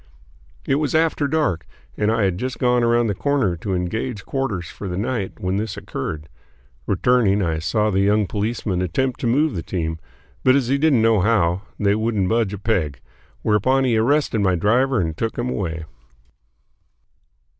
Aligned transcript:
It 0.65 0.77
was 0.77 0.95
after 0.95 1.27
dark 1.27 1.67
and 1.95 2.11
I 2.11 2.23
had 2.23 2.39
just 2.39 2.57
gone 2.57 2.83
around 2.83 3.05
the 3.05 3.13
corner 3.13 3.55
to 3.57 3.75
engage 3.75 4.25
quarters 4.25 4.65
for 4.67 4.87
the 4.87 4.97
night 4.97 5.39
when 5.39 5.57
this 5.57 5.77
occurred. 5.77 6.27
Returning, 6.87 7.43
I 7.43 7.59
saw 7.59 7.91
the 7.91 7.99
young 7.99 8.25
policeman 8.25 8.81
attempt 8.81 9.19
to 9.19 9.27
move 9.27 9.53
the 9.53 9.61
team, 9.61 9.99
but 10.43 10.55
as 10.55 10.69
he 10.69 10.79
didn't 10.79 11.03
know 11.03 11.19
how, 11.19 11.61
they 11.79 11.93
wouldn't 11.93 12.29
budge 12.29 12.51
a 12.51 12.57
peg, 12.57 12.99
whereupon 13.43 13.83
he 13.83 13.95
arrested 13.95 14.39
my 14.41 14.55
driver 14.55 14.99
and 14.99 15.15
took 15.15 15.37
him 15.37 15.51
away. 15.51 15.85